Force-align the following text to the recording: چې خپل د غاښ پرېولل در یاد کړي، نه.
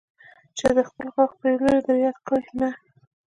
چې 0.57 0.65
خپل 0.89 1.05
د 1.09 1.13
غاښ 1.15 1.31
پرېولل 1.41 1.79
در 1.87 1.97
یاد 2.05 2.17
کړي، 2.27 2.47
نه. 2.59 2.69